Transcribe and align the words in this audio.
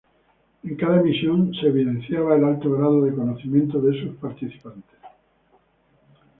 En 0.63 0.75
cada 0.77 0.99
emisión 1.01 1.53
se 1.53 1.67
evidenciaba 1.67 2.35
el 2.35 2.43
alto 2.43 2.71
grado 2.71 3.03
de 3.03 3.13
conocimiento 3.13 3.79
de 3.79 4.01
sus 4.01 4.15
participantes. 4.15 4.97